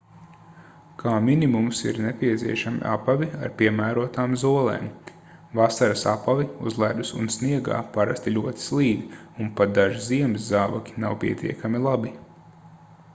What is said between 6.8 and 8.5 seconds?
ledus un sniegā parasti